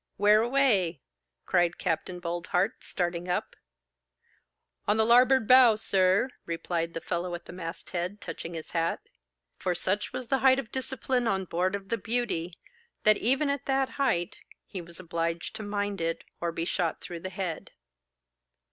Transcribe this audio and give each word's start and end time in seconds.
'Where 0.17 0.41
away?' 0.41 0.99
cried 1.45 1.77
Capt. 1.77 2.07
Boldheart, 2.21 2.83
starting 2.83 3.29
up. 3.29 3.55
'On 4.87 4.97
the 4.97 5.05
larboard 5.05 5.47
bow, 5.47 5.75
sir,' 5.75 6.31
replied 6.47 6.95
the 6.95 7.01
fellow 7.01 7.35
at 7.35 7.45
the 7.45 7.53
masthead, 7.53 8.19
touching 8.19 8.55
his 8.55 8.71
hat. 8.71 8.99
For 9.59 9.75
such 9.75 10.11
was 10.11 10.27
the 10.29 10.39
height 10.39 10.57
of 10.57 10.71
discipline 10.71 11.27
on 11.27 11.45
board 11.45 11.75
of 11.75 11.89
'The 11.89 11.99
Beauty,' 11.99 12.57
that, 13.03 13.17
even 13.17 13.47
at 13.51 13.67
that 13.67 13.89
height, 14.01 14.37
he 14.65 14.81
was 14.81 14.99
obliged 14.99 15.55
to 15.57 15.61
mind 15.61 16.01
it, 16.01 16.23
or 16.39 16.51
be 16.51 16.65
shot 16.65 16.99
through 16.99 17.19
the 17.19 17.29
head. 17.29 17.69